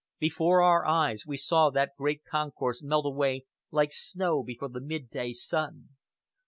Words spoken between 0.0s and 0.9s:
Before our